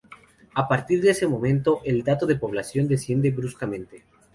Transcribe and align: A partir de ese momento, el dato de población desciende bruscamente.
A 0.55 0.67
partir 0.67 0.99
de 1.03 1.11
ese 1.11 1.27
momento, 1.27 1.81
el 1.85 2.01
dato 2.03 2.25
de 2.25 2.35
población 2.35 2.87
desciende 2.87 3.29
bruscamente. 3.29 4.03